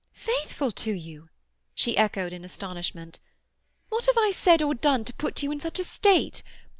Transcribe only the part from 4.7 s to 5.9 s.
done to put you in such a